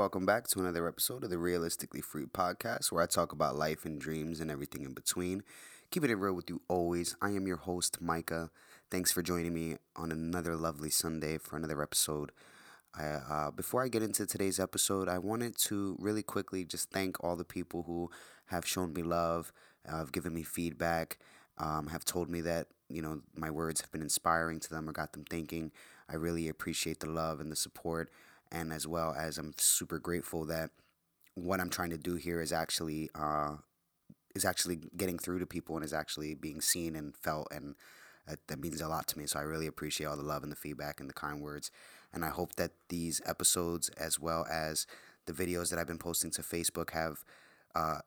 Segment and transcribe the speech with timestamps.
[0.00, 3.84] Welcome back to another episode of the Realistically Free podcast, where I talk about life
[3.84, 5.42] and dreams and everything in between.
[5.90, 7.16] Keeping it real with you always.
[7.20, 8.48] I am your host, Micah.
[8.90, 12.32] Thanks for joining me on another lovely Sunday for another episode.
[12.94, 17.22] I, uh, before I get into today's episode, I wanted to really quickly just thank
[17.22, 18.10] all the people who
[18.46, 19.52] have shown me love,
[19.86, 21.18] uh, have given me feedback,
[21.58, 24.92] um, have told me that you know my words have been inspiring to them or
[24.92, 25.72] got them thinking.
[26.08, 28.10] I really appreciate the love and the support
[28.52, 30.70] and as well as I'm super grateful that
[31.34, 33.56] what I'm trying to do here is actually uh,
[34.34, 37.74] is actually getting through to people and is actually being seen and felt and
[38.46, 39.26] that, means a lot to me.
[39.26, 41.70] So I really appreciate all the love and the feedback and the kind words.
[42.12, 44.86] And I hope that these episodes, as well as
[45.26, 47.24] the videos that I've been posting to Facebook, have
[47.74, 47.98] uh,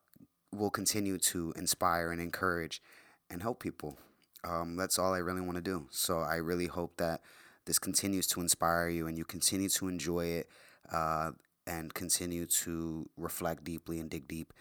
[0.52, 2.82] will continue to inspire and encourage
[3.30, 3.98] and help people.
[4.44, 5.88] Um, that's all I really want to do.
[5.90, 7.22] So I really hope that
[7.66, 10.50] this continues to inspire you and you continue to enjoy it
[10.92, 11.32] uh,
[11.66, 14.54] and continue to reflect deeply and dig deep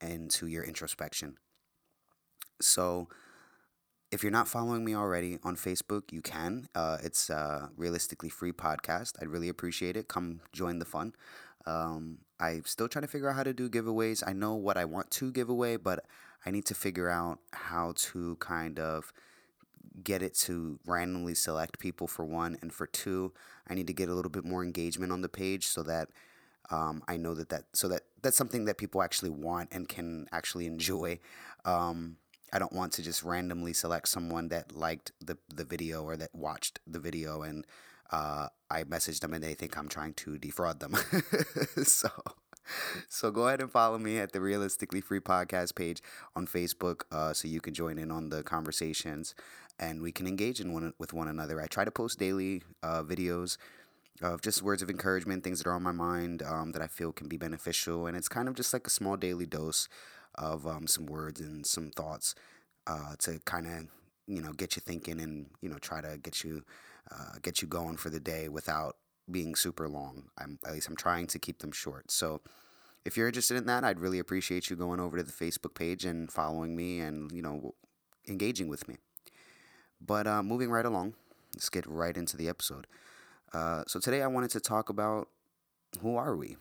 [0.00, 1.36] into your introspection.
[2.60, 3.08] So,
[4.10, 6.66] if you're not following me already on Facebook, you can.
[6.74, 9.12] Uh, it's a realistically free podcast.
[9.20, 10.08] I'd really appreciate it.
[10.08, 11.12] Come join the fun.
[11.66, 14.22] Um, I'm still trying to figure out how to do giveaways.
[14.26, 16.06] I know what I want to give away, but
[16.46, 19.12] I need to figure out how to kind of
[20.02, 23.32] get it to randomly select people for one, and for two,
[23.68, 26.08] I need to get a little bit more engagement on the page so that
[26.70, 30.26] um, I know that that so that that's something that people actually want and can
[30.32, 31.18] actually enjoy.
[31.64, 32.16] Um,
[32.52, 36.34] I don't want to just randomly select someone that liked the the video or that
[36.34, 37.66] watched the video and
[38.10, 40.94] uh, I message them and they think I'm trying to defraud them.
[41.84, 42.10] so
[43.08, 46.02] so go ahead and follow me at the Realistically Free Podcast page
[46.36, 49.34] on Facebook uh, so you can join in on the conversations
[49.78, 51.60] and we can engage in one with one another.
[51.60, 53.56] I try to post daily uh, videos
[54.22, 57.12] of just words of encouragement, things that are on my mind um, that I feel
[57.12, 59.88] can be beneficial, and it's kind of just like a small daily dose
[60.34, 62.34] of um, some words and some thoughts
[62.86, 63.88] uh, to kind of
[64.26, 66.64] you know get you thinking and you know try to get you
[67.10, 68.96] uh, get you going for the day without
[69.30, 70.24] being super long.
[70.38, 72.10] I'm at least I'm trying to keep them short.
[72.10, 72.40] So
[73.04, 76.04] if you're interested in that, I'd really appreciate you going over to the Facebook page
[76.04, 77.74] and following me and you know
[78.26, 78.96] engaging with me.
[80.00, 81.14] But uh, moving right along,
[81.54, 82.86] let's get right into the episode.
[83.52, 85.28] Uh, so today I wanted to talk about
[86.00, 86.56] who are we?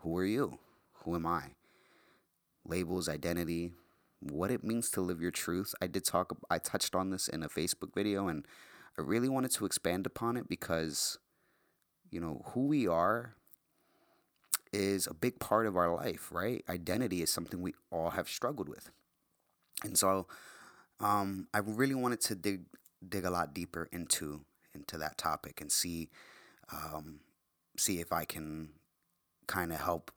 [0.00, 0.58] Who are you?
[1.04, 1.52] Who am I?
[2.64, 3.72] Labels, identity,
[4.20, 5.74] what it means to live your truth.
[5.80, 8.44] I did talk, I touched on this in a Facebook video, and
[8.98, 11.18] I really wanted to expand upon it because,
[12.10, 13.34] you know, who we are
[14.72, 16.64] is a big part of our life, right?
[16.68, 18.90] Identity is something we all have struggled with.
[19.84, 20.26] And so
[21.02, 22.62] um, I really wanted to dig
[23.06, 24.42] dig a lot deeper into
[24.74, 26.08] into that topic and see
[26.72, 27.20] um,
[27.76, 28.70] see if I can
[29.46, 30.10] kind of help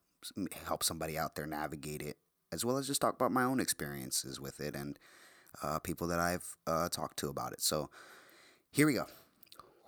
[0.66, 2.18] help somebody out there navigate it,
[2.52, 4.98] as well as just talk about my own experiences with it and
[5.64, 7.62] uh, people that I've uh, talked to about it.
[7.62, 7.90] So
[8.72, 9.06] here we go.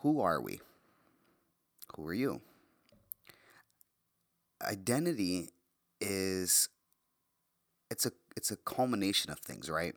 [0.01, 0.61] Who are we?
[1.95, 2.41] Who are you?
[4.61, 5.49] Identity
[6.01, 6.69] is
[7.89, 9.95] it's a it's a culmination of things, right?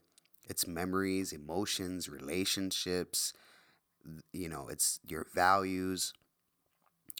[0.51, 3.33] It's memories, emotions, relationships,
[4.33, 6.13] you know, it's your values.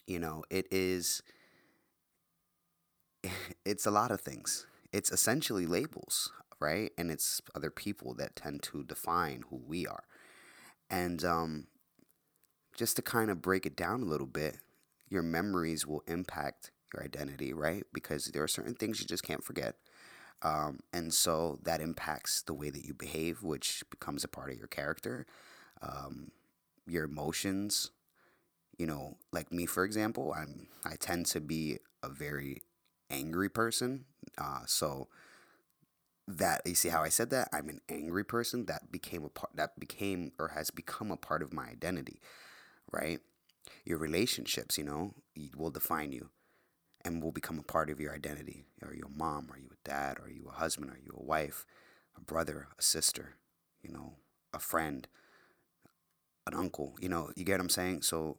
[0.07, 1.21] You know, it is
[3.65, 4.65] it's a lot of things.
[4.93, 6.91] It's essentially labels, right?
[6.97, 10.03] And it's other people that tend to define who we are.
[10.89, 11.67] And um,
[12.75, 14.57] just to kind of break it down a little bit,
[15.09, 17.83] your memories will impact your identity, right?
[17.93, 19.75] Because there are certain things you just can't forget.
[20.43, 24.57] Um, and so that impacts the way that you behave, which becomes a part of
[24.57, 25.25] your character,
[25.81, 26.31] um,
[26.87, 27.91] your emotions.
[28.77, 32.63] You know, like me, for example, I'm I tend to be a very
[33.09, 34.05] angry person.
[34.37, 35.07] Uh, so
[36.27, 38.65] that you see how I said that I'm an angry person.
[38.65, 39.55] That became a part.
[39.55, 42.21] That became or has become a part of my identity,
[42.91, 43.19] right?
[43.85, 45.13] Your relationships, you know,
[45.55, 46.29] will define you
[47.03, 48.65] and will become a part of your identity.
[48.83, 49.49] Are you a mom?
[49.51, 50.17] Are you a dad?
[50.19, 50.89] Are you a husband?
[50.89, 51.65] Are you a wife?
[52.17, 52.67] A brother?
[52.77, 53.35] A sister?
[53.81, 54.13] You know,
[54.53, 55.07] a friend?
[56.47, 56.95] An uncle?
[56.99, 58.03] You know, you get what I'm saying?
[58.03, 58.37] So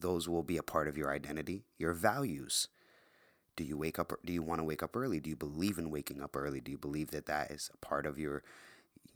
[0.00, 1.64] those will be a part of your identity.
[1.78, 2.68] Your values.
[3.56, 4.12] Do you wake up?
[4.24, 5.20] Do you want to wake up early?
[5.20, 6.60] Do you believe in waking up early?
[6.60, 8.42] Do you believe that that is a part of your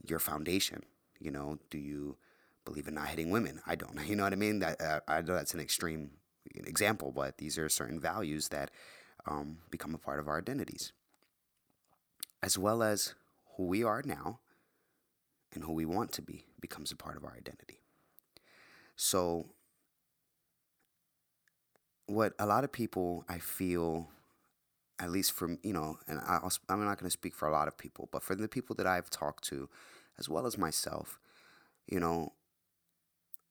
[0.07, 0.83] your foundation?
[1.19, 2.17] You know, do you
[2.65, 3.61] believe in not hitting women?
[3.67, 3.99] I don't.
[4.07, 4.59] You know what I mean?
[4.59, 6.11] That uh, I know that's an extreme
[6.55, 8.71] an example, but these are certain values that
[9.27, 10.93] um, become a part of our identities,
[12.43, 13.15] as well as
[13.57, 14.41] who we are now
[15.53, 17.79] and who we want to be becomes a part of our identity.
[18.97, 19.47] So,
[22.07, 24.09] what a lot of people I feel,
[24.99, 27.69] at least from you know, and I, I'm not going to speak for a lot
[27.69, 29.69] of people, but for the people that I've talked to,
[30.19, 31.19] as well as myself,
[31.87, 32.33] you know,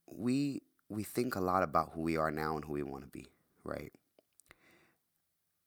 [0.07, 3.09] we we think a lot about who we are now and who we want to
[3.09, 3.27] be,
[3.63, 3.91] right?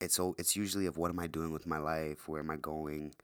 [0.01, 2.29] It's it's usually of what am I doing with my life?
[2.29, 3.15] Where am I going?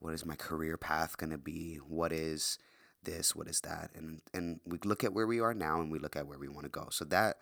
[0.00, 1.76] What is my career path going to be?
[1.76, 2.58] What is
[3.04, 3.34] this?
[3.34, 3.90] What is that?
[3.94, 6.48] And and we look at where we are now and we look at where we
[6.48, 6.88] want to go.
[6.90, 7.36] So that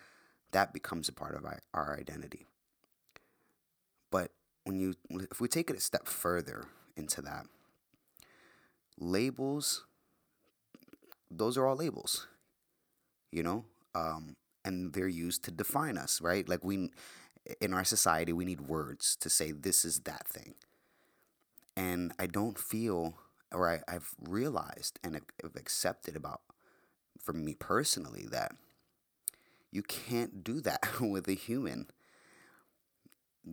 [0.52, 2.46] that becomes a part of our, our identity.
[4.10, 4.30] But
[4.64, 7.46] when you if we take it a step further into that,
[8.98, 9.84] labels
[11.30, 12.28] those are all labels
[13.34, 13.64] you know
[13.94, 16.48] um, and they're used to define us right?
[16.48, 16.90] Like we
[17.60, 20.54] in our society we need words to say this is that thing.
[21.76, 23.18] And i don't feel
[23.52, 26.42] or I, i've realized and have accepted about
[27.20, 28.52] for me personally that
[29.74, 31.88] you can't do that with a human.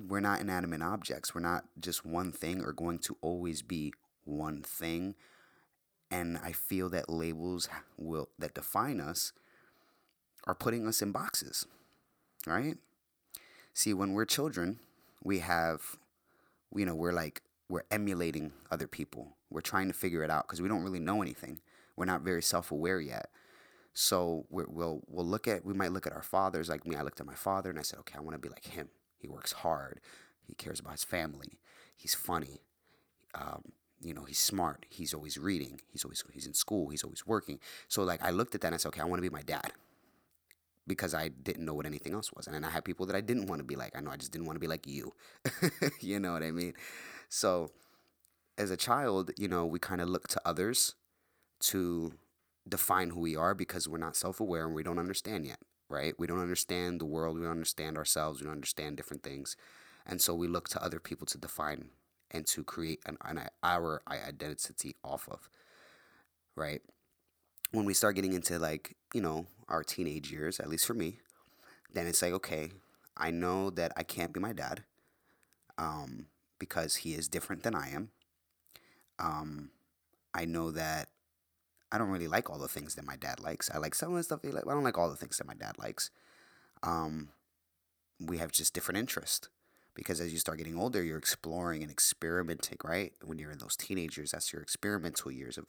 [0.07, 1.35] We're not inanimate objects.
[1.35, 3.93] We're not just one thing or going to always be
[4.23, 5.15] one thing.
[6.11, 7.67] And I feel that labels
[7.97, 9.33] will that define us
[10.45, 11.65] are putting us in boxes,
[12.47, 12.77] right?
[13.73, 14.79] See, when we're children,
[15.23, 15.97] we have,
[16.75, 19.37] you know, we're like we're emulating other people.
[19.49, 21.61] We're trying to figure it out because we don't really know anything.
[21.95, 23.29] We're not very self-aware yet.
[23.93, 26.95] So we will we'll look at we might look at our fathers like me.
[26.95, 28.89] I looked at my father and I said, okay, I want to be like him.
[29.17, 29.99] He works hard.
[30.43, 31.59] He cares about his family.
[31.95, 32.61] He's funny.
[33.35, 34.85] Um, you know, he's smart.
[34.89, 35.81] He's always reading.
[35.91, 36.89] He's always he's in school.
[36.89, 37.59] He's always working.
[37.87, 39.43] So like I looked at that and I said, okay, I want to be my
[39.43, 39.71] dad
[40.91, 42.47] because I didn't know what anything else was.
[42.47, 43.95] And then I had people that I didn't want to be like.
[43.95, 45.13] I know I just didn't want to be like you.
[46.01, 46.73] you know what I mean?
[47.29, 47.71] So
[48.57, 50.95] as a child, you know, we kind of look to others
[51.61, 52.13] to
[52.67, 55.59] define who we are because we're not self-aware and we don't understand yet,
[55.89, 56.13] right?
[56.19, 59.55] We don't understand the world, we don't understand ourselves, we don't understand different things.
[60.05, 61.89] And so we look to other people to define
[62.29, 65.49] and to create an, an our identity off of,
[66.55, 66.81] right?
[67.71, 71.19] When we start getting into like you know our teenage years, at least for me,
[71.93, 72.71] then it's like okay,
[73.15, 74.83] I know that I can't be my dad,
[75.77, 76.27] um,
[76.59, 78.09] because he is different than I am.
[79.19, 79.71] Um,
[80.33, 81.09] I know that
[81.91, 83.69] I don't really like all the things that my dad likes.
[83.69, 84.65] I like some of the stuff he like.
[84.67, 86.09] I don't like all the things that my dad likes.
[86.83, 87.29] Um,
[88.19, 89.49] we have just different interests
[89.93, 93.13] because as you start getting older, you're exploring and experimenting, right?
[93.23, 95.65] When you're in those teenagers, that's your experimental years of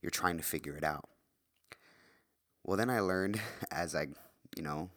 [0.00, 1.08] you're trying to figure it out.
[2.66, 3.40] Well, then I learned
[3.70, 4.08] as I,
[4.56, 4.90] you know,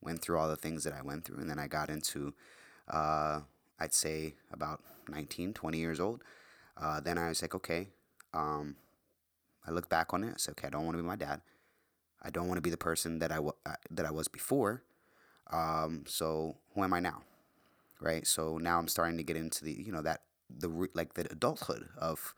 [0.00, 2.34] went through all the things that I went through, and then I got into,
[2.88, 3.40] uh,
[3.80, 6.22] I'd say about 19, 20 years old.
[6.76, 7.88] Uh, then I was like, okay,
[8.32, 8.76] um,
[9.66, 10.30] I look back on it.
[10.30, 11.40] I said, okay, I don't want to be my dad.
[12.22, 14.82] I don't want to be the person that I w- uh, that I was before.
[15.50, 17.22] Um, so who am I now?
[18.00, 18.26] right?
[18.26, 21.88] So now I'm starting to get into the you know that the like the adulthood
[21.98, 22.34] of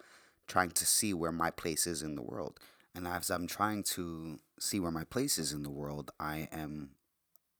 [0.46, 2.58] trying to see where my place is in the world.
[2.94, 6.90] And as I'm trying to see where my place is in the world, I am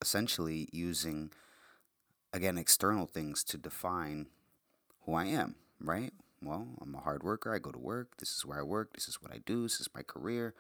[0.03, 1.31] essentially using
[2.33, 4.27] again external things to define
[5.05, 6.13] who I am, right?
[6.43, 7.55] Well, I'm a hard worker.
[7.55, 8.17] I go to work.
[8.19, 8.95] This is where I work.
[8.95, 9.65] This is what I do.
[9.65, 10.55] This is my career.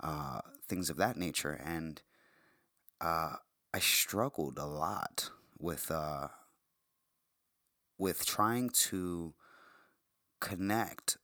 [0.00, 1.60] Uh, things of that nature.
[1.64, 2.00] And
[3.00, 3.36] uh,
[3.74, 6.28] I struggled a lot with uh,
[7.98, 9.34] with trying to
[10.40, 11.16] connect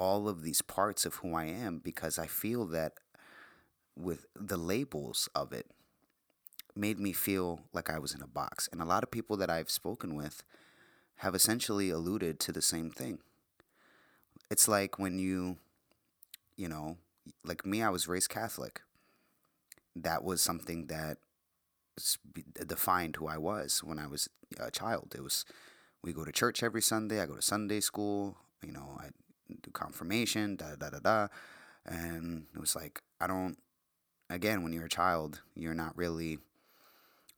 [0.00, 2.94] all of these parts of who I am because I feel that
[3.94, 5.66] with the labels of it
[6.74, 8.66] made me feel like I was in a box.
[8.72, 10.42] And a lot of people that I've spoken with
[11.16, 13.18] have essentially alluded to the same thing.
[14.50, 15.58] It's like when you,
[16.56, 16.96] you know,
[17.44, 18.80] like me, I was raised Catholic.
[19.94, 21.18] That was something that
[22.66, 25.12] defined who I was when I was a child.
[25.14, 25.44] It was
[26.02, 27.20] we go to church every Sunday.
[27.20, 28.38] I go to Sunday school.
[28.64, 29.10] You know, I
[29.62, 31.28] do confirmation, da da da da.
[31.86, 33.56] And it was like, I don't,
[34.28, 36.38] again, when you're a child, you're not really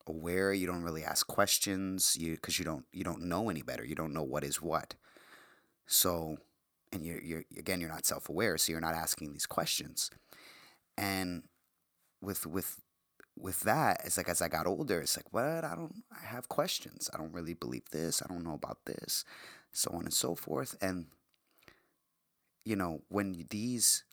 [0.06, 0.52] aware.
[0.52, 3.84] You don't really ask questions you because you don't you don't know any better.
[3.84, 4.94] You don't know what is what.
[5.86, 6.38] So,
[6.92, 10.10] and you're you're again you're not self aware, so you're not asking these questions.
[10.96, 11.44] And
[12.20, 12.80] with with
[13.36, 15.64] with that, it's like as I got older, it's like, what?
[15.64, 17.08] I don't, I have questions.
[17.12, 18.22] I don't really believe this.
[18.22, 19.24] I don't know about this,
[19.72, 20.76] so on and so forth.
[20.82, 21.06] And,
[22.64, 24.04] you know, when these,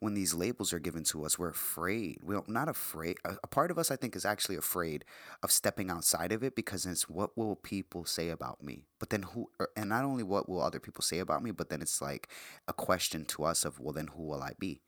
[0.00, 2.18] when these labels are given to us, we're afraid.
[2.22, 3.18] We're not afraid.
[3.24, 5.04] A, part of us, I think, is actually afraid
[5.42, 8.86] of stepping outside of it because it's what will people say about me?
[8.98, 11.68] But then who, er, and not only what will other people say about me, but
[11.68, 12.28] then it's like
[12.66, 14.80] a question to us of, well, then who will I be?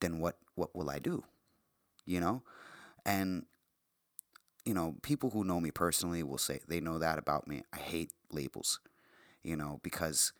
[0.00, 1.24] Then what, what will I do?
[2.06, 2.42] you know?
[3.04, 3.44] And
[4.64, 7.62] you know, people who know me personally will say they know that about me.
[7.72, 8.80] I hate labels,
[9.44, 10.32] you know, because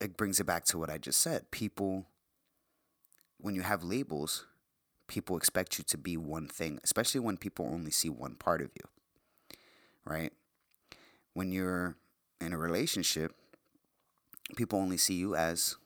[0.00, 1.50] it brings it back to what I just said.
[1.50, 2.06] People,
[3.38, 4.46] when you have labels,
[5.06, 8.70] people expect you to be one thing, especially when people only see one part of
[8.74, 9.58] you,
[10.04, 10.32] right?
[11.32, 11.96] When you're
[12.40, 13.34] in a relationship,
[14.56, 15.76] people only see you as,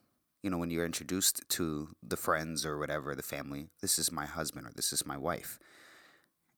[0.43, 4.27] you know, when you're introduced to the friends or whatever, the family, this is my
[4.27, 5.59] husband or this is my wife.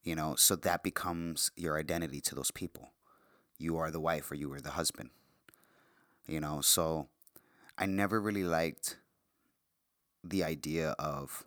[0.02, 2.90] You know, so that becomes your identity to those people.
[3.58, 5.10] You are the wife or you are the husband.
[6.26, 7.08] You know, so
[7.82, 8.98] I never really liked
[10.22, 11.44] the idea of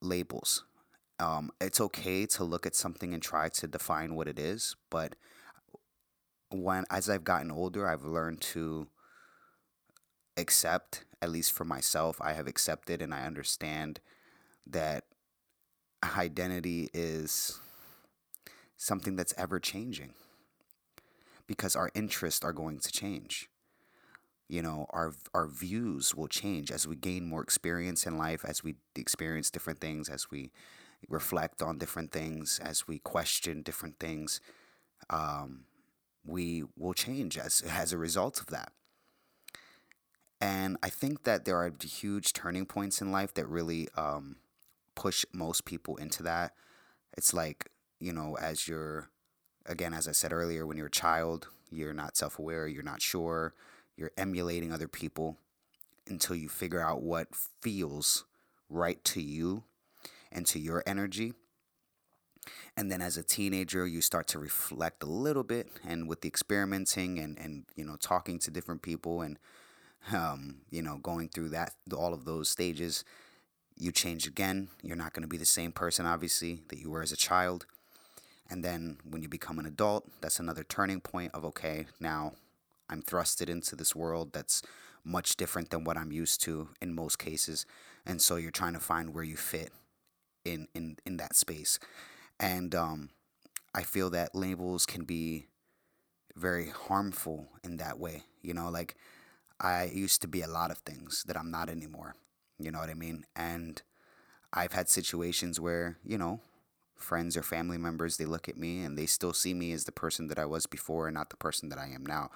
[0.00, 0.64] labels.
[1.18, 5.16] Um, it's okay to look at something and try to define what it is, but
[6.50, 8.88] when as I've gotten older, I've learned to
[10.38, 14.00] accept, at least for myself, I have accepted and I understand
[14.66, 15.04] that
[16.02, 17.60] identity is
[18.78, 20.14] something that's ever changing
[21.46, 23.50] because our interests are going to change
[24.48, 28.64] you know our our views will change as we gain more experience in life as
[28.64, 30.50] we experience different things as we
[31.08, 34.40] reflect on different things as we question different things
[35.10, 35.64] um,
[36.24, 38.72] we will change as as a result of that.
[40.40, 44.36] And i think that there are huge turning points in life that really um,
[44.94, 46.52] push most people into that.
[47.16, 49.10] It's like you know as you're
[49.66, 53.54] again as i said earlier when you're a child you're not self-aware you're not sure
[53.98, 55.36] you're emulating other people
[56.06, 57.28] until you figure out what
[57.60, 58.24] feels
[58.70, 59.64] right to you
[60.30, 61.34] and to your energy.
[62.76, 66.28] And then as a teenager, you start to reflect a little bit, and with the
[66.28, 69.38] experimenting and, and you know talking to different people and
[70.14, 73.04] um, you know going through that all of those stages,
[73.76, 74.68] you change again.
[74.82, 77.66] You're not going to be the same person, obviously, that you were as a child.
[78.48, 82.32] And then when you become an adult, that's another turning point of okay, now
[82.90, 84.62] I'm thrusted into this world that's
[85.04, 87.66] much different than what I'm used to in most cases.
[88.04, 89.72] And so you're trying to find where you fit
[90.44, 91.78] in in, in that space.
[92.38, 93.10] And um,
[93.74, 95.46] I feel that labels can be
[96.36, 98.22] very harmful in that way.
[98.42, 98.96] You know, like
[99.60, 102.14] I used to be a lot of things that I'm not anymore.
[102.58, 103.24] You know what I mean?
[103.36, 103.82] And
[104.52, 106.40] I've had situations where, you know,
[106.96, 109.92] friends or family members, they look at me and they still see me as the
[109.92, 112.30] person that I was before and not the person that I am now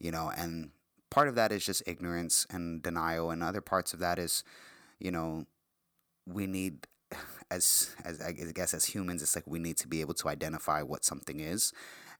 [0.00, 0.70] you know, and
[1.10, 4.44] part of that is just ignorance and denial, and other parts of that is,
[4.98, 5.46] you know,
[6.26, 6.86] we need
[7.50, 10.82] as as I guess as humans, it's like we need to be able to identify
[10.82, 11.72] what something is,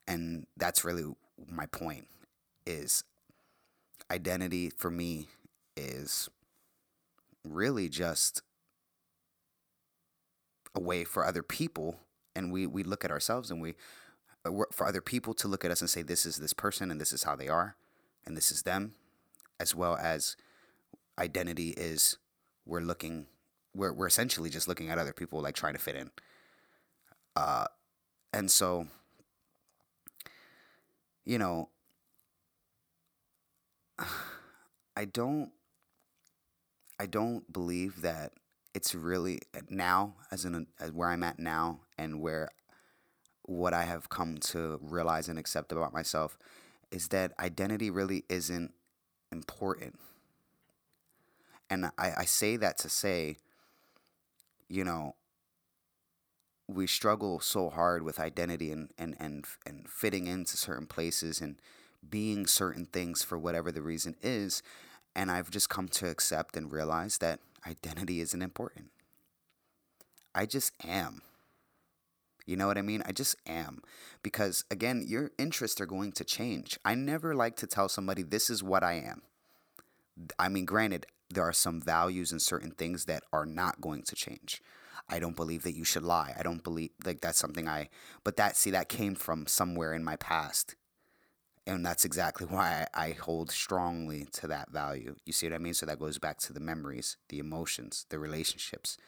[0.07, 1.05] and that's really
[1.51, 2.07] my point.
[2.67, 3.05] Is
[4.11, 5.29] identity for me
[5.77, 6.29] is
[7.45, 8.43] really just
[10.75, 11.97] a way for other people
[12.35, 13.75] and we we look at ourselves and we
[14.45, 17.01] Uh, for other people to look at us and say this is this person and
[17.01, 17.77] this is how they are
[18.27, 18.95] and this is them
[19.59, 20.37] as well as
[21.19, 22.19] identity is
[22.67, 23.27] we're looking
[23.75, 26.11] we're, we're essentially just looking at other people like trying to fit in.
[27.35, 27.67] Uh,
[28.33, 28.87] and so
[31.25, 31.69] you know
[34.97, 35.51] i don't
[36.99, 38.33] i don't believe that
[38.75, 42.49] it's really uh, now as in uh, as where i'm at now and where
[43.45, 46.39] what I have come to realize and accept about myself
[46.91, 48.73] is that identity really isn't
[49.31, 49.99] important.
[51.71, 53.37] And I, I say that to say,
[54.69, 55.15] you know,
[56.67, 61.57] we struggle so hard with identity and, and, and, and fitting into certain places and
[62.09, 64.63] being certain things for whatever the reason is.
[65.15, 68.91] And I've just come to accept and realize that identity isn't important.
[70.35, 71.23] I just am.
[72.47, 73.03] You know what I mean?
[73.07, 73.83] I just am.
[74.23, 76.79] Because again, your interests are going to change.
[76.85, 79.23] I never like to tell somebody this is what I am.
[80.39, 84.15] I mean, granted, there are some values and certain things that are not going to
[84.15, 84.61] change.
[85.09, 86.35] I don't believe that you should lie.
[86.39, 87.89] I don't believe like that's something I
[88.23, 90.77] but that see that came from somewhere in my past.
[91.67, 95.17] And that's exactly why I, hold strongly to that value.
[95.25, 95.75] You see what I mean?
[95.75, 98.99] So that goes back to the memories, the emotions, the relationships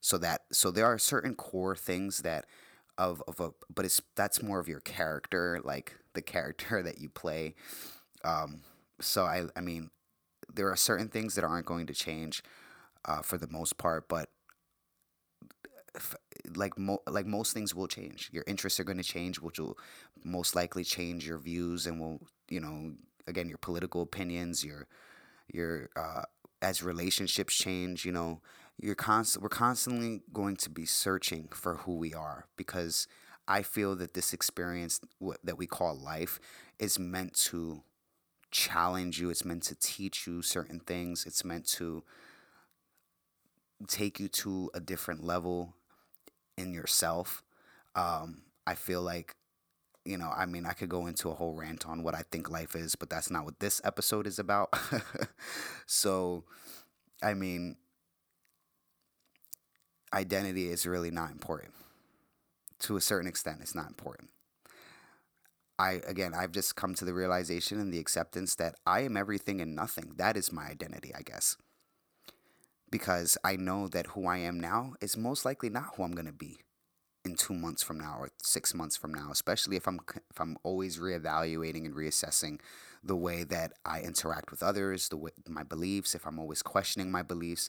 [0.00, 2.46] so that so there are certain core things that
[2.98, 7.08] of of a but it's that's more of your character like the character that you
[7.08, 7.54] play.
[8.24, 8.62] Um
[9.00, 9.90] so i i mean
[10.52, 12.42] there are certain things that aren't going to change
[13.06, 14.30] uh, for the most part but
[16.56, 18.30] like mo- like most things will change.
[18.32, 19.76] Your interests are going to change which will
[20.24, 22.92] most likely change your views and will you know
[23.26, 24.86] again your political opinions your
[25.52, 26.22] your uh
[26.62, 28.40] as relationships change you know
[28.80, 33.06] you're constant we're constantly going to be searching for who we are because
[33.48, 35.00] I feel that this experience
[35.42, 36.38] that we call life
[36.78, 37.82] is meant to
[38.50, 39.30] challenge you.
[39.30, 41.24] It's meant to teach you certain things.
[41.26, 42.04] It's meant to
[43.86, 45.74] take you to a different level
[46.58, 47.42] in yourself.
[47.94, 49.34] Um, I feel like,
[50.04, 52.50] you know, I mean, I could go into a whole rant on what I think
[52.50, 54.74] life is, but that's not what this episode is about.
[55.86, 56.44] so,
[57.22, 57.76] I mean,
[60.12, 61.74] identity is really not important.
[62.80, 64.30] To a certain extent, it's not important.
[65.78, 69.60] I again, I've just come to the realization and the acceptance that I am everything
[69.60, 70.12] and nothing.
[70.16, 71.56] That is my identity, I guess.
[72.90, 76.26] Because I know that who I am now is most likely not who I'm going
[76.26, 76.58] to be
[77.24, 80.00] in 2 months from now or 6 months from now, especially if I'm
[80.30, 82.60] if I'm always reevaluating and reassessing
[83.04, 87.10] the way that I interact with others, the way my beliefs, if I'm always questioning
[87.10, 87.68] my beliefs,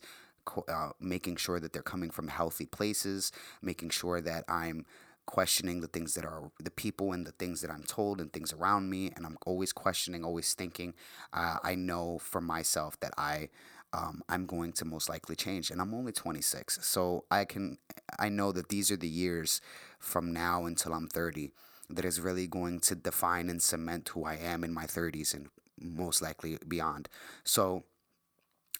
[0.68, 4.86] uh, making sure that they're coming from healthy places, making sure that I'm
[5.26, 8.52] questioning the things that are the people and the things that I'm told and things
[8.52, 10.94] around me, and I'm always questioning, always thinking.
[11.32, 13.50] Uh, I know for myself that I.
[13.92, 17.80] Um, I'm going to most likely change, and I'm only 26, so I can
[18.20, 19.62] I know that these are the years
[19.98, 21.50] from now until I'm 30
[21.90, 25.48] that is really going to define and cement who I am in my 30s and
[25.82, 27.10] most likely beyond.
[27.44, 27.84] So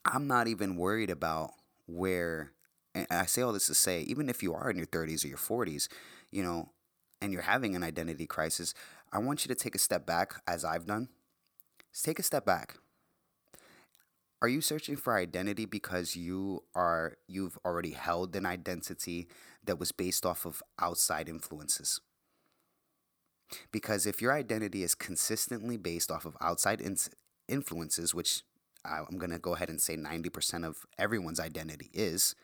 [0.06, 1.52] I'm not even worried about
[1.90, 2.54] where,
[2.94, 5.28] and I say all this to say, even if you are in your 30s or
[5.28, 5.88] your 40s,
[6.32, 6.70] you know,
[7.22, 8.74] and you're having an identity crisis,
[9.12, 11.10] I want you to take a step back, as I've done.
[12.04, 12.76] Take a step back.
[14.42, 19.28] Are you searching for identity because you are you've already held an identity
[19.66, 22.00] that was based off of outside influences?
[23.72, 26.96] Because if your identity is consistently based off of outside in-
[27.50, 28.44] influences, which
[28.86, 32.36] I'm going to go ahead and say 90% of everyone's identity is,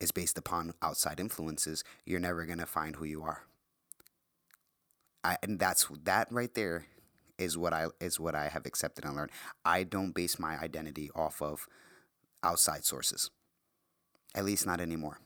[0.00, 3.44] is based upon outside influences, you're never going to find who you are.
[5.24, 6.86] I, and that's that right there
[7.38, 9.32] is what I is what I have accepted and learned.
[9.64, 11.66] I don't base my identity off of
[12.42, 13.30] outside sources.
[14.34, 15.18] At least not anymore.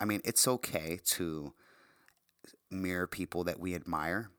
[0.00, 1.54] I mean, it's okay to
[2.70, 4.30] mirror people that we admire.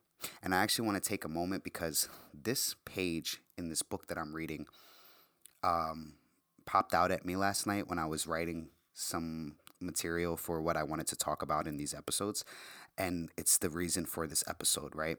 [0.44, 4.18] And I actually want to take a moment because this page in this book that
[4.18, 4.66] I'm reading
[5.64, 6.14] um,
[6.66, 10.84] popped out at me last night when I was writing some material for what I
[10.84, 12.44] wanted to talk about in these episodes.
[12.98, 15.18] And it's the reason for this episode, right?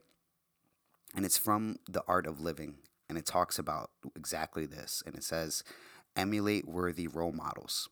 [1.15, 2.77] And it's from The Art of Living.
[3.09, 5.03] And it talks about exactly this.
[5.05, 5.65] And it says,
[6.15, 7.89] emulate worthy role models.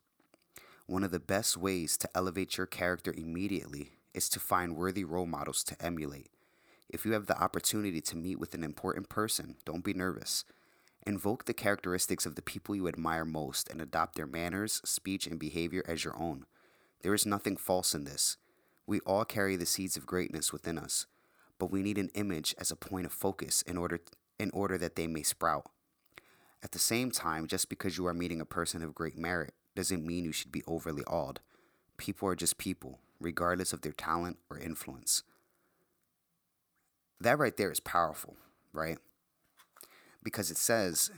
[0.87, 5.27] One of the best ways to elevate your character immediately is to find worthy role
[5.27, 6.31] models to emulate.
[6.89, 10.45] If you have the opportunity to meet with an important person, don't be nervous.
[11.09, 15.39] Invoke the characteristics of the people you admire most and adopt their manners, speech, and
[15.39, 16.45] behavior as your own.
[17.01, 18.37] There is nothing false in this.
[18.87, 21.07] We all carry the seeds of greatness within us,
[21.59, 24.01] but we need an image as a point of focus in order,
[24.39, 25.71] in order that they may sprout.
[26.63, 30.05] At the same time, just because you are meeting a person of great merit doesn't
[30.05, 31.41] mean you should be overly awed.
[31.97, 35.23] People are just people, regardless of their talent or influence.
[37.19, 38.37] That right there is powerful,
[38.75, 38.99] right?
[40.23, 41.11] Because it says,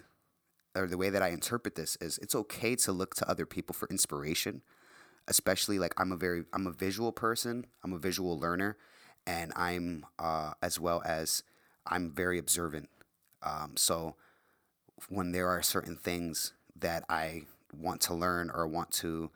[0.74, 3.74] or the way that I interpret this is it's okay to look to other people
[3.74, 4.62] for inspiration
[5.30, 7.66] especially like I'm a very I'm a visual person.
[7.82, 8.76] I'm a visual learner,
[9.26, 11.42] and I'm uh, as well as
[11.86, 12.90] I'm very observant.
[13.42, 14.16] Um, so
[15.08, 19.30] when there are certain things that I want to learn or want to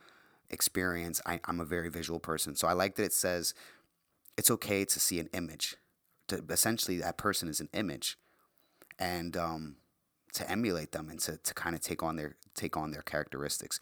[0.50, 2.57] experience, I, I'm a very visual person.
[2.57, 3.55] So I like that it says
[4.37, 5.77] it's okay to see an image.
[6.29, 8.16] To essentially that person is an image,
[8.98, 9.76] and um,
[10.35, 13.80] to emulate them and to, to kind of take on their take on their characteristics.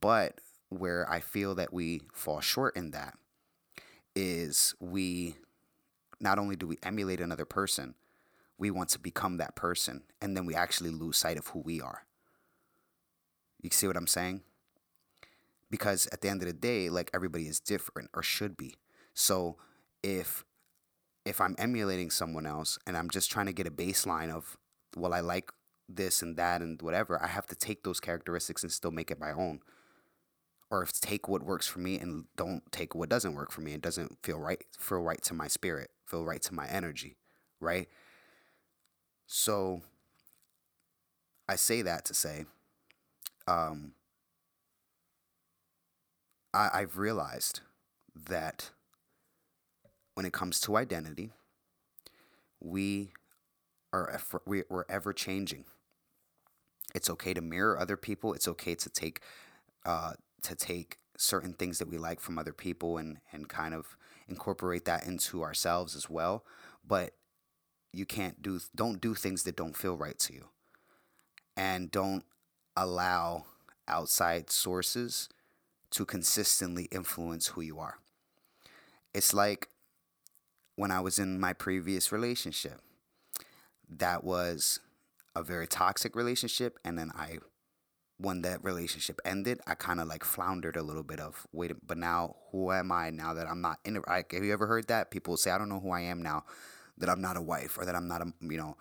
[0.00, 3.14] But where I feel that we fall short in that
[4.14, 5.36] is we
[6.20, 7.94] not only do we emulate another person,
[8.58, 11.80] we want to become that person, and then we actually lose sight of who we
[11.80, 12.04] are.
[13.60, 14.42] You see what I'm saying?
[15.70, 18.74] Because at the end of the day, like everybody is different or should be.
[19.14, 19.56] So
[20.02, 20.44] if
[21.24, 24.56] if I'm emulating someone else and I'm just trying to get a baseline of
[24.96, 25.50] well, I like
[25.88, 29.18] this and that and whatever, I have to take those characteristics and still make it
[29.20, 29.60] my own.
[30.70, 33.72] Or if take what works for me and don't take what doesn't work for me.
[33.74, 37.16] And doesn't feel right feel right to my spirit feel right to my energy
[37.60, 37.88] right?
[39.26, 39.82] So
[41.48, 42.44] i say that to say
[43.46, 43.92] um,
[46.54, 47.60] I, i've realized
[48.14, 48.70] that
[50.14, 51.32] when it comes to identity
[52.62, 53.12] we
[53.92, 55.64] are we're ever changing.
[56.94, 58.32] It's okay to mirror other people.
[58.34, 59.20] It's okay to take
[59.84, 63.96] uh, to take certain things that we like from other people and and kind of
[64.28, 66.44] incorporate that into ourselves as well.
[66.86, 67.14] But
[67.92, 70.46] you can't do don't do things that don't feel right to you.
[71.56, 72.24] And don't
[72.76, 73.44] allow
[73.86, 75.28] outside sources
[75.90, 77.98] to consistently influence who you are.
[79.12, 79.68] It's like
[80.76, 82.80] when I was in my previous relationship
[83.98, 84.80] that was
[85.34, 87.38] a very toxic relationship and then I
[88.18, 91.98] when that relationship ended, I kind of like floundered a little bit of wait, but
[91.98, 94.04] now who am I now that I'm not in it?
[94.06, 96.44] Have you ever heard that people say I don't know who I am now
[96.98, 98.76] that I'm not a wife or that I'm not a you know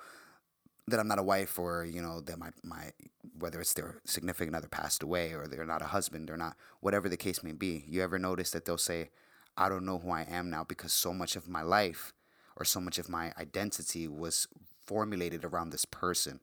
[0.88, 2.92] that I'm not a wife or you know that my my
[3.40, 7.10] whether it's their significant other passed away or they're not a husband or not whatever
[7.10, 7.84] the case may be.
[7.88, 9.10] You ever notice that they'll say
[9.58, 12.14] I don't know who I am now because so much of my life
[12.56, 14.48] or so much of my identity was
[14.86, 16.40] formulated around this person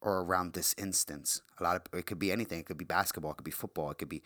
[0.00, 1.40] or around this instance.
[1.58, 2.60] A lot of it could be anything.
[2.60, 3.32] It could be basketball.
[3.32, 3.90] It could be football.
[3.90, 4.22] It could be,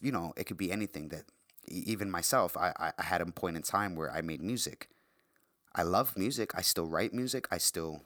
[0.00, 1.08] you know, it could be anything.
[1.08, 1.24] That
[1.68, 4.88] even myself, I I had a point in time where I made music.
[5.74, 6.52] I love music.
[6.54, 7.46] I still write music.
[7.50, 8.02] I still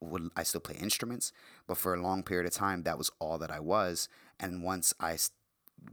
[0.00, 1.32] would I still play instruments,
[1.66, 4.08] but for a long period of time, that was all that I was.
[4.38, 5.16] And once I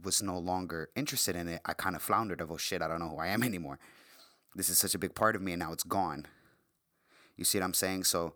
[0.02, 3.00] was no longer interested in it, I kind of floundered of, oh shit, I don't
[3.00, 3.78] know who I am anymore.
[4.54, 6.26] This is such a big part of me, and now it's gone.
[7.36, 8.04] You see what I'm saying?
[8.04, 8.34] So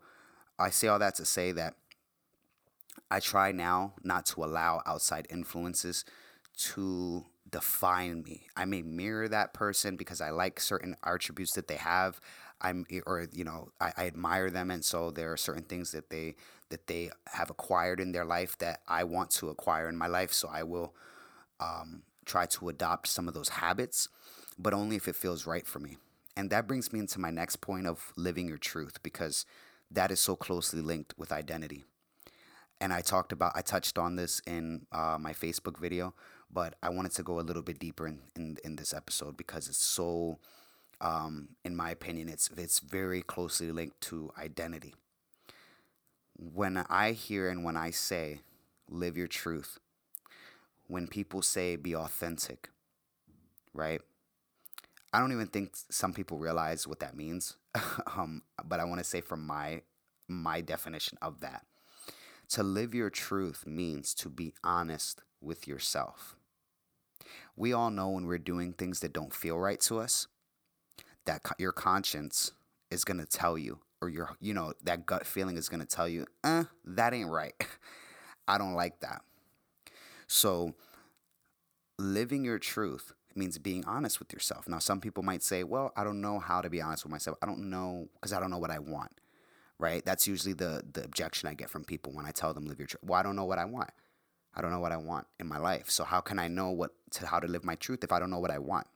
[0.59, 1.75] I say all that to say that
[3.11, 6.05] I try now not to allow outside influences
[6.57, 8.47] to define me.
[8.57, 12.21] I may mirror that person because I like certain attributes that they have.
[12.61, 16.11] I'm or you know I, I admire them, and so there are certain things that
[16.11, 16.37] they
[16.69, 20.33] that they have acquired in their life that I want to acquire in my life.
[20.33, 20.95] So I will
[21.63, 24.09] um, try to adopt some of those habits,
[24.59, 25.97] but only if it feels right for me.
[26.37, 29.45] And that brings me into my next point of living your truth because
[29.91, 31.85] that is so closely linked with identity
[32.83, 36.15] and I talked about, I touched on this in uh, my Facebook video,
[36.51, 39.69] but I wanted to go a little bit deeper in, in, in this episode because
[39.69, 40.41] it's so,
[41.01, 44.95] um, in my opinion, it's, it's very closely linked to identity.
[46.37, 48.41] When I hear and when I say
[48.89, 49.79] live your truth,
[50.93, 52.69] when people say be authentic,
[53.73, 54.03] right?
[55.11, 57.57] I don't even think some people realize what that means.
[58.17, 59.81] um, but I want to say from my
[60.29, 61.65] my definition of that
[62.51, 66.37] to live your truth means to be honest with yourself.
[67.57, 70.29] We all know when we're doing things that don't feel right to us,
[71.25, 72.53] that co- your conscience
[72.91, 75.87] is going to tell you, or your, you know, that gut feeling is going to
[75.87, 77.55] tell you, eh, that ain't right.
[78.49, 79.23] I don't like that.
[80.33, 80.75] So,
[81.99, 84.69] living your truth means being honest with yourself.
[84.69, 87.37] Now, some people might say, well, I don't know how to be honest with myself.
[87.43, 89.13] I don't know because I don't know what I want
[89.83, 90.05] right?
[90.05, 92.87] That's usually the the objection I get from people when I tell them live your
[92.87, 93.03] truth.
[93.05, 93.91] Well, I don't know what I want.
[94.55, 95.91] I don't know what I want in my life.
[95.91, 98.31] So how can I know what to how to live my truth if I don't
[98.31, 98.87] know what I want?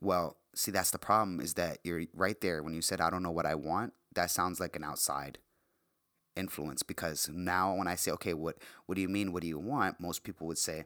[0.00, 3.22] Well, see that's the problem is that you're right there when you said I don't
[3.22, 5.38] know what I want, that sounds like an outside
[6.36, 9.58] influence because now when I say okay, what what do you mean what do you
[9.58, 10.00] want?
[10.00, 10.84] Most people would say,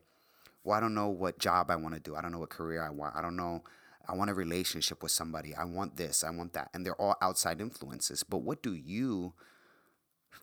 [0.64, 2.16] "Well, I don't know what job I want to do.
[2.16, 3.16] I don't know what career I want.
[3.16, 3.62] I don't know
[4.08, 5.54] I want a relationship with somebody.
[5.54, 6.24] I want this.
[6.24, 6.70] I want that.
[6.72, 8.22] And they're all outside influences.
[8.22, 9.34] But what do you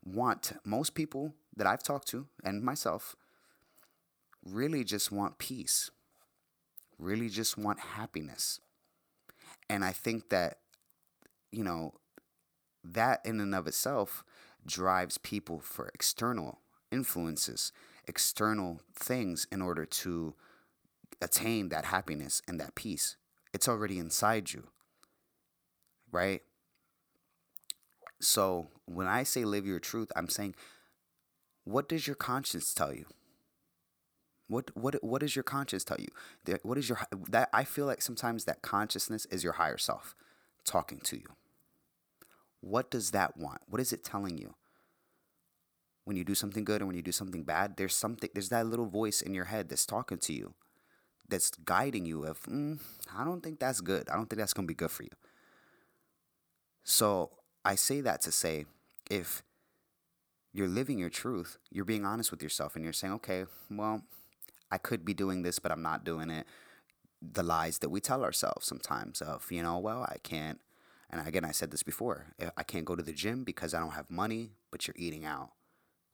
[0.06, 0.54] want?
[0.64, 3.16] Most people that I've talked to and myself
[4.44, 5.90] really just want peace,
[7.00, 8.60] really just want happiness.
[9.68, 10.60] And I think that,
[11.52, 11.96] you know,
[12.84, 14.24] that in and of itself
[14.66, 16.60] drives people for external
[16.92, 17.72] influences,
[18.08, 20.34] external things in order to
[21.22, 23.16] attain that happiness and that peace.
[23.54, 24.68] It's already inside you.
[26.12, 26.42] Right?
[28.20, 30.56] So when I say live your truth, I'm saying,
[31.64, 33.06] what does your conscience tell you?
[34.48, 36.10] What what what does your conscience tell you?
[36.62, 37.00] What is your
[37.30, 40.16] that I feel like sometimes that consciousness is your higher self
[40.66, 41.28] talking to you.
[42.66, 43.62] What does that want?
[43.68, 44.56] What is it telling you?
[46.04, 48.66] When you do something good and when you do something bad, there's something there's that
[48.66, 50.56] little voice in your head that's talking to you
[51.28, 52.80] that's guiding you of mm,
[53.16, 54.10] I don't think that's good.
[54.10, 55.12] I don't think that's going to be good for you.
[56.84, 57.30] So
[57.64, 58.66] I say that to say
[59.12, 59.44] if
[60.52, 64.02] you're living your truth, you're being honest with yourself and you're saying, okay, well,
[64.72, 66.48] I could be doing this, but I'm not doing it.
[67.22, 70.60] The lies that we tell ourselves sometimes of, you know, well, I can't.
[71.10, 73.80] And again, I said this before eh, I can't go to the gym because I
[73.80, 75.52] don't have money, but you're eating out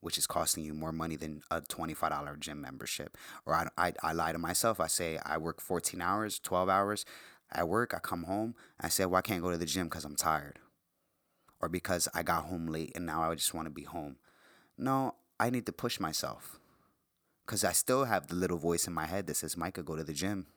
[0.02, 3.18] which is costing you more money than a $25 gym membership.
[3.46, 4.80] Or I, I, I lie to myself.
[4.80, 7.06] I say I work 14 hours, 12 hours
[7.52, 7.94] at work.
[7.94, 8.56] I come home.
[8.80, 10.60] I say, well, I can't go to the gym because I'm tired.
[11.62, 14.18] Or because I got home late and now I just want to be home.
[14.78, 16.60] No, I need to push myself.
[17.46, 20.04] Because I still have the little voice in my head that says, Micah, go to
[20.04, 20.48] the gym.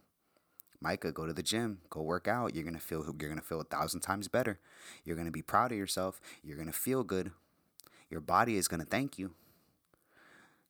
[0.85, 2.55] Micah, go to the gym, go work out.
[2.55, 4.61] You're gonna feel you're gonna feel a thousand times better.
[5.03, 6.21] You're gonna be proud of yourself.
[6.43, 7.33] You're gonna feel good.
[8.11, 9.31] Your body is gonna thank you.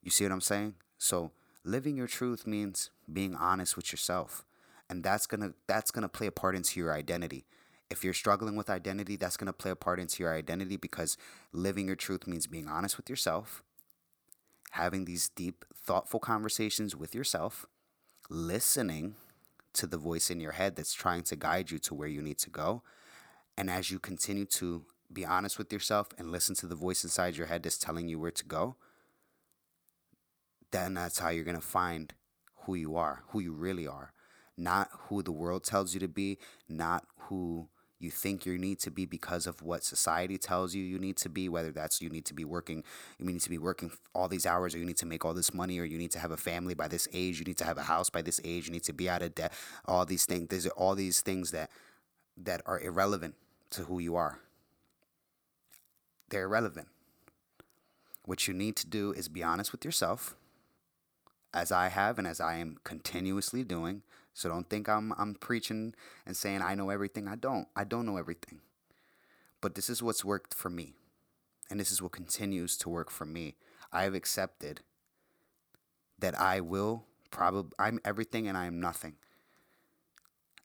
[0.04, 0.74] You see what I'm saying?
[0.98, 1.32] So
[1.64, 4.44] living your truth means being honest with yourself.
[4.88, 7.44] And that's gonna that's gonna play a part into your identity.
[7.90, 11.16] If you're struggling with identity, that's gonna play a part into your identity because
[11.52, 13.64] living your truth means being honest with yourself,
[14.70, 17.66] having these deep, thoughtful conversations with yourself,
[18.30, 19.16] listening
[19.74, 22.38] to the voice in your head that's trying to guide you to where you need
[22.38, 22.82] to go.
[23.56, 27.36] And as you continue to be honest with yourself and listen to the voice inside
[27.36, 28.76] your head that's telling you where to go,
[30.70, 32.14] then that's how you're going to find
[32.62, 34.12] who you are, who you really are.
[34.56, 37.68] Not who the world tells you to be, not who
[38.00, 41.28] you think you need to be because of what society tells you you need to
[41.28, 42.82] be whether that's you need to be working
[43.18, 45.54] you need to be working all these hours or you need to make all this
[45.54, 47.78] money or you need to have a family by this age you need to have
[47.78, 49.52] a house by this age you need to be out of debt
[49.86, 51.70] all these things there's all these things that
[52.36, 53.34] that are irrelevant
[53.70, 54.38] to who you are.
[56.30, 56.88] They're irrelevant.
[58.24, 60.34] What you need to do is be honest with yourself
[61.52, 64.02] as I have and as I am continuously doing
[64.34, 65.94] so don't think I'm I'm preaching
[66.26, 67.28] and saying I know everything.
[67.28, 67.68] I don't.
[67.74, 68.60] I don't know everything.
[69.60, 70.94] But this is what's worked for me.
[71.70, 73.54] And this is what continues to work for me.
[73.92, 74.80] I have accepted
[76.18, 79.14] that I will probably I'm everything and I am nothing.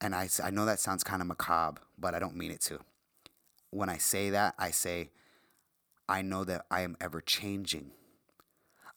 [0.02, 2.80] And I I know that sounds kind of macabre, but I don't mean it to.
[3.70, 5.12] When I say that, I say
[6.10, 7.92] I know that I am ever changing.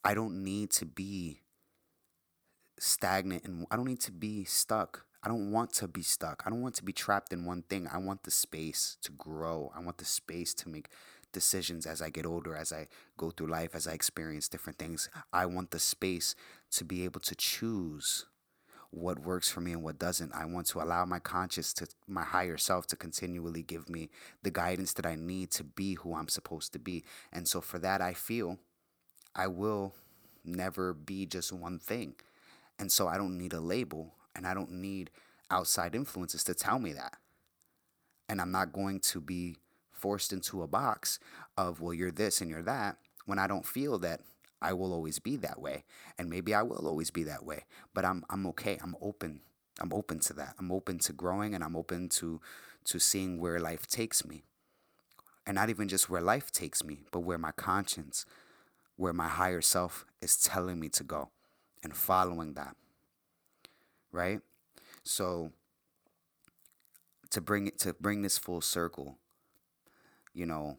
[0.03, 1.42] I don't need to be
[2.83, 5.05] stagnant and I don't need to be stuck.
[5.23, 6.43] I don't want to be stuck.
[6.45, 7.89] I don't want to be trapped in one thing.
[7.93, 9.71] I want the space to grow.
[9.75, 10.89] I want the space to make
[11.33, 15.09] decisions as I get older, as I go through life, as I experience different things.
[15.33, 16.35] I want the space
[16.73, 18.27] to be able to choose
[18.91, 20.35] what works for me and what doesn't.
[20.35, 24.11] I want to allow my conscious to my higher self to continually give me
[24.43, 27.05] the guidance that I need to be who I'm supposed to be.
[27.33, 28.59] And so for that I feel
[29.35, 29.95] I will
[30.45, 32.17] never be just one thing.
[32.83, 35.13] And so I don't need a label and I don't need
[35.53, 37.17] outside influences to tell me that.
[38.29, 39.59] And I'm not going to be
[39.93, 41.21] forced into a box
[41.57, 44.23] of, well, you're this and you're that when I don't feel that
[44.61, 45.85] I will always be that way.
[46.19, 47.67] And maybe I will always be that way.
[47.95, 48.81] But I'm I'm okay.
[48.83, 49.43] I'm open.
[49.81, 50.57] I'm open to that.
[50.59, 52.41] I'm open to growing and I'm open to
[52.87, 54.43] to seeing where life takes me.
[55.47, 58.27] And not even just where life takes me, but where my conscience,
[58.97, 61.31] where my higher self is telling me to go
[61.83, 62.77] and following that.
[64.11, 64.41] Right?
[65.05, 65.53] So
[67.31, 69.19] to bring it to bring this full circle,
[70.35, 70.79] you know,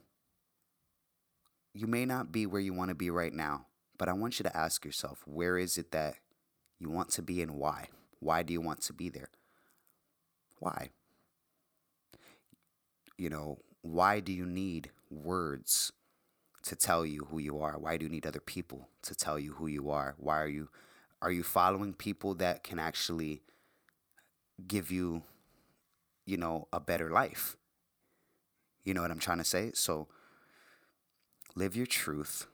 [1.74, 3.66] you may not be where you want to be right now,
[3.98, 6.16] but I want you to ask yourself, where is it that
[6.80, 7.88] you want to be and why?
[8.20, 9.30] Why do you want to be there?
[10.60, 10.90] Why?
[13.18, 15.92] You know, why do you need words
[16.64, 17.78] to tell you who you are?
[17.78, 20.16] Why do you need other people to tell you who you are?
[20.18, 20.70] Why are you
[21.24, 23.42] are you following people that can actually
[24.68, 25.24] give you,
[26.26, 27.56] you know, a better life?
[28.84, 29.72] You know what I'm trying to say?
[29.74, 30.10] So
[31.56, 32.48] live your truth.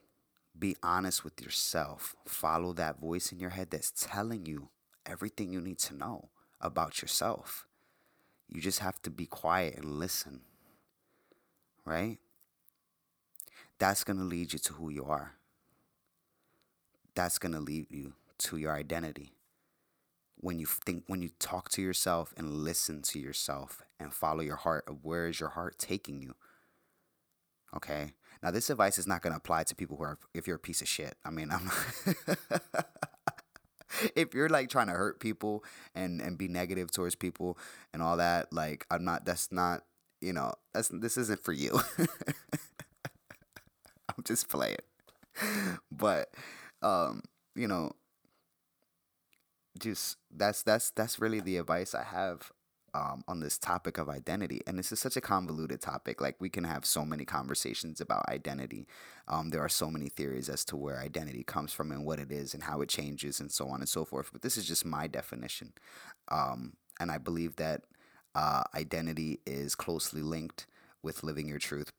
[0.58, 2.16] Be honest with yourself.
[2.26, 4.70] Follow that voice in your head that's telling you
[5.04, 6.30] everything you need to know
[6.62, 7.66] about yourself.
[8.48, 10.42] You just have to be quiet and listen.
[11.86, 12.20] Right?
[13.80, 15.32] That's going to lead you to who you are.
[17.16, 19.34] That's going to lead you to your identity.
[20.42, 24.56] When you think, when you talk to yourself and listen to yourself and follow your
[24.56, 26.36] heart of where is your heart taking you.
[27.76, 28.14] Okay.
[28.42, 30.60] Now this advice is not going to apply to people who are if you're a
[30.60, 31.16] piece of shit.
[31.26, 31.70] I mean, I'm
[34.16, 37.58] if you're like trying to hurt people and and be negative towards people
[37.94, 39.26] and all that, like I'm not.
[39.26, 39.82] That's not.
[40.22, 41.80] You know, that's this isn't for you.
[44.10, 44.78] I'm just playing.
[45.92, 46.30] But
[46.82, 47.24] um,
[47.56, 47.92] you know,
[49.78, 52.52] just that's that's that's really the advice I have
[52.94, 54.62] um, on this topic of identity.
[54.66, 56.22] And this is such a convoluted topic.
[56.22, 58.88] Like we can have so many conversations about identity.
[59.28, 62.32] Um, there are so many theories as to where identity comes from and what it
[62.32, 64.30] is and how it changes and so on and so forth.
[64.32, 65.74] But this is just my definition.
[66.30, 67.84] Um, and I believe that
[68.36, 70.66] uh, identity is closely linked
[71.04, 71.92] with living your truth.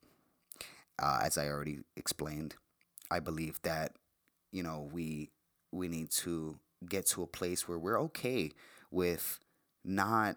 [1.00, 2.56] Uh, as I already explained,
[3.11, 3.92] I believe that
[4.52, 5.30] you know we
[5.72, 8.50] we need to get to a place where we're okay
[8.90, 9.38] with
[9.84, 10.36] not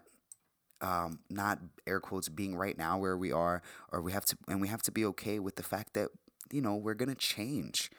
[0.80, 4.60] um, not air quotes being right now where we are, or we have to, and
[4.60, 6.08] we have to be okay with the fact that
[6.52, 7.90] you know we're gonna change.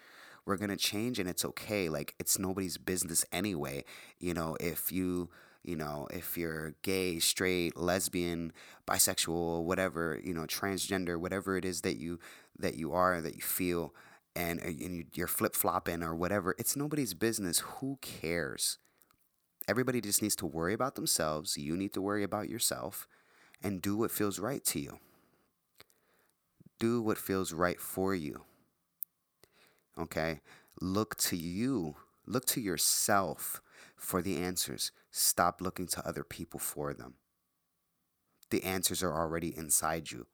[0.45, 1.89] we're to change and it's okay.
[1.89, 3.83] Like, it's nobody's business anyway.
[4.19, 5.29] You know, if you
[5.63, 8.53] you know, if you're gay, straight, lesbian,
[8.87, 12.19] bisexual, whatever, you know, transgender, whatever it is that you
[12.59, 13.93] that you are that you feel,
[14.35, 17.59] and, uh, and you're flip flopping or whatever, it's nobody's business.
[17.59, 18.77] Who cares?
[19.67, 21.57] Everybody just needs to worry about themselves.
[21.57, 23.07] You need to worry about yourself
[23.63, 24.99] and do what feels right to you.
[26.79, 28.41] Do what feels right for you.
[29.97, 30.41] Okay?
[30.81, 31.95] Look to you,
[32.27, 33.61] look to yourself
[33.95, 34.91] for the answers.
[35.09, 37.15] Stop looking to other people for them.
[38.49, 40.27] The answers are already inside you.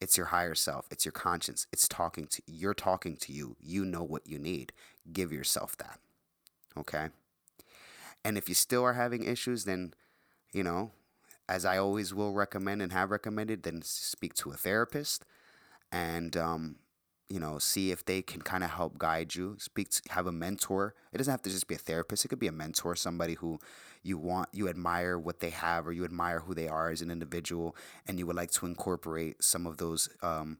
[0.00, 1.66] It's your higher self, it's your conscience.
[1.72, 3.56] It's talking to you're talking to you.
[3.60, 4.72] You know what you need.
[5.12, 5.98] Give yourself that.
[6.76, 7.08] Okay?
[8.24, 9.94] And if you still are having issues, then,
[10.52, 10.92] you know,
[11.48, 15.24] as I always will recommend and have recommended, then speak to a therapist
[15.90, 16.76] and, um,
[17.28, 19.56] you know, see if they can kind of help guide you.
[19.58, 20.94] Speak, to, have a mentor.
[21.12, 22.24] It doesn't have to just be a therapist.
[22.24, 23.58] It could be a mentor, somebody who
[24.02, 27.10] you want, you admire what they have, or you admire who they are as an
[27.10, 30.58] individual, and you would like to incorporate some of those um,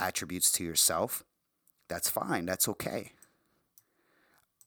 [0.00, 1.24] attributes to yourself.
[1.88, 2.46] That's fine.
[2.46, 3.12] That's okay.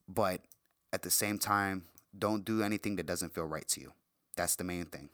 [0.08, 0.42] But
[0.94, 1.86] at the same time,
[2.18, 3.94] don't do anything that doesn't feel right to you.
[4.36, 5.10] That's the main thing.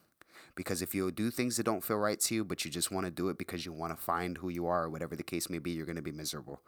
[0.55, 3.05] Because if you do things that don't feel right to you, but you just want
[3.05, 5.49] to do it because you want to find who you are or whatever the case
[5.49, 6.61] may be, you're going to be miserable.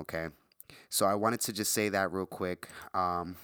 [0.00, 0.28] Okay?
[0.88, 2.68] So I wanted to just say that real quick.
[2.94, 3.36] Um,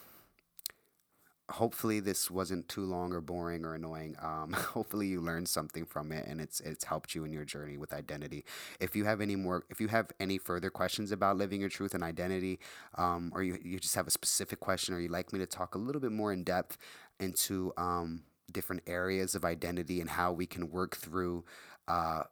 [1.50, 4.16] hopefully this wasn't too long or boring or annoying.
[4.22, 7.76] Um, hopefully you learned something from it and it's it's helped you in your journey
[7.76, 8.44] with identity.
[8.78, 11.94] If you have any more, if you have any further questions about living your truth
[11.94, 12.60] and identity,
[12.96, 15.74] um, or you, you just have a specific question, or you'd like me to talk
[15.74, 16.78] a little bit more in depth
[17.18, 21.44] into um, different areas of identity and how we can work through.
[21.88, 22.22] Uh,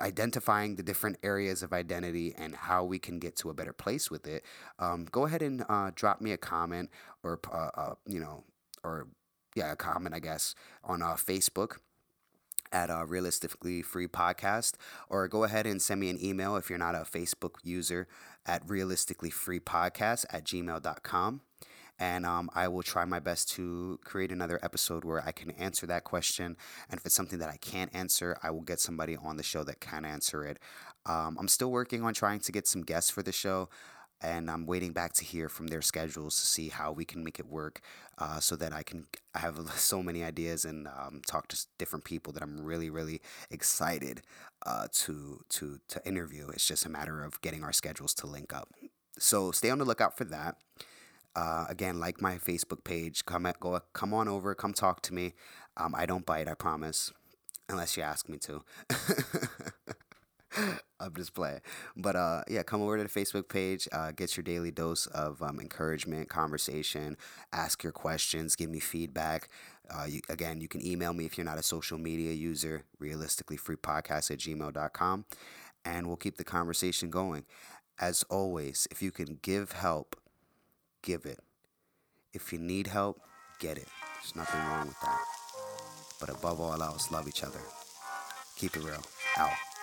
[0.00, 4.10] identifying the different areas of identity and how we can get to a better place
[4.10, 4.44] with it,
[4.80, 6.90] um, go ahead and uh, drop me a comment
[7.22, 8.42] or uh, uh, you know
[8.82, 9.06] or
[9.54, 11.76] yeah a comment I guess on uh, Facebook
[12.74, 14.74] at uh, realistically free podcast
[15.08, 18.08] or go ahead and send me an email if you're not a facebook user
[18.44, 21.40] at realistically free podcast at gmail.com
[21.98, 25.86] and um, I will try my best to create another episode where I can answer
[25.86, 26.56] that question.
[26.90, 29.62] And if it's something that I can't answer, I will get somebody on the show
[29.64, 30.58] that can answer it.
[31.06, 33.68] Um, I'm still working on trying to get some guests for the show.
[34.20, 37.38] And I'm waiting back to hear from their schedules to see how we can make
[37.38, 37.80] it work,
[38.16, 42.32] uh, so that I can have so many ideas and um, talk to different people
[42.32, 44.22] that I'm really really excited
[44.64, 46.48] uh, to to to interview.
[46.48, 48.70] It's just a matter of getting our schedules to link up.
[49.18, 50.56] So stay on the lookout for that.
[51.36, 53.24] Uh, again, like my Facebook page.
[53.24, 54.54] Come at, go come on over.
[54.54, 55.34] Come talk to me.
[55.76, 56.48] Um, I don't bite.
[56.48, 57.12] I promise,
[57.68, 58.62] unless you ask me to.
[61.00, 61.60] I'm just playing.
[61.96, 63.88] But uh, yeah, come over to the Facebook page.
[63.92, 67.16] Uh, get your daily dose of um, encouragement, conversation.
[67.52, 68.56] Ask your questions.
[68.56, 69.48] Give me feedback.
[69.90, 72.84] Uh, you, again, you can email me if you're not a social media user.
[73.02, 75.24] Realisticallyfreepodcast at gmail.com.
[75.84, 77.44] And we'll keep the conversation going.
[77.98, 80.16] As always, if you can give help
[81.04, 81.38] give it.
[82.32, 83.20] If you need help,
[83.60, 83.88] get it.
[84.16, 85.20] There's nothing wrong with that.
[86.18, 87.60] But above all else, love each other.
[88.56, 89.02] Keep it real.
[89.36, 89.73] Out.